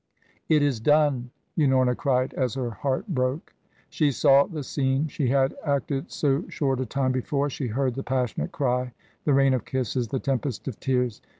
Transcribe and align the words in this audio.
"It 0.49 0.63
is 0.63 0.79
done!" 0.79 1.29
Unorna 1.59 1.95
cried, 1.95 2.33
as 2.33 2.55
her 2.55 2.71
heart 2.71 3.07
broke. 3.09 3.53
She 3.91 4.09
saw 4.09 4.47
the 4.47 4.63
scene 4.63 5.07
she 5.07 5.27
had 5.27 5.53
acted 5.63 6.09
so 6.11 6.49
short 6.49 6.79
a 6.79 6.87
time 6.87 7.11
before. 7.11 7.51
She 7.51 7.67
heard 7.67 7.93
the 7.93 8.01
passionate 8.01 8.51
cry, 8.51 8.93
the 9.25 9.33
rain 9.35 9.53
of 9.53 9.63
kisses, 9.63 10.07
the 10.07 10.17
tempest 10.17 10.67
of 10.67 10.79
tears. 10.79 11.21